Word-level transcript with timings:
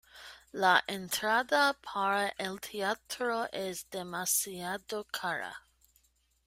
La 0.61 0.81
entrada 0.87 1.73
para 1.73 2.29
el 2.39 2.59
teatro 2.59 3.47
es 3.51 3.87
demasiado 3.91 5.03
cara. 5.03 5.67